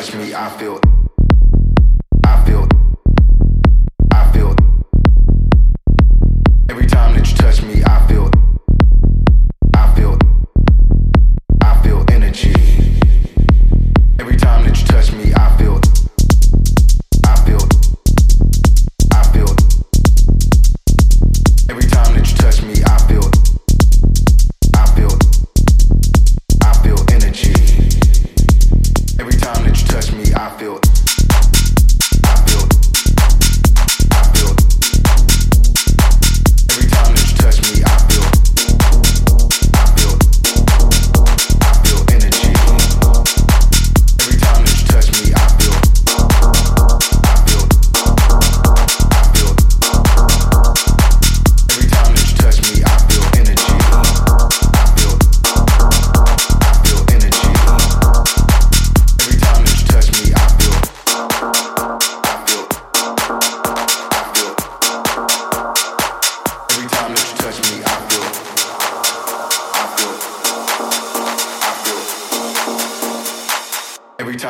[0.00, 1.07] touch me, I feel.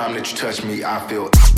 [0.08, 1.57] time that you touch me, I feel.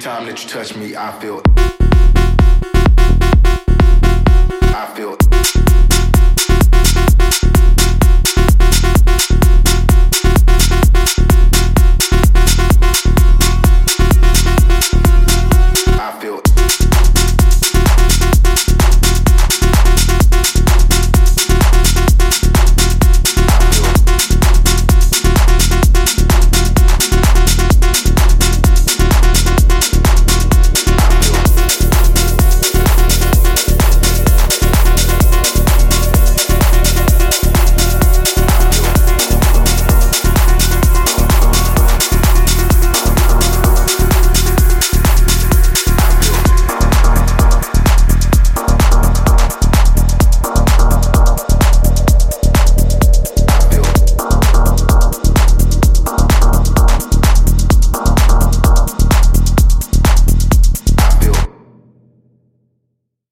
[0.00, 1.79] time that you touch me, I feel.